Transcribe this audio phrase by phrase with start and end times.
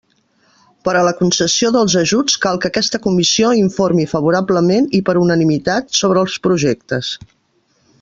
[0.87, 5.97] Per a la concessió dels ajuts cal que aquesta Comissió informi favorablement i per unanimitat
[6.03, 7.17] sobre els projectes.